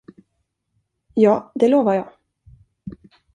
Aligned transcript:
Ja, 1.13 1.51
det 1.55 1.67
lovar 1.67 1.93
jag. 1.93 2.09